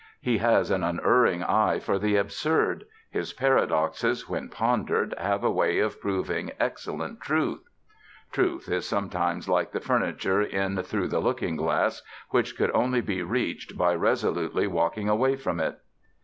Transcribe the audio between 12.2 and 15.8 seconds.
which could only be reached by resolutely walking away from it.)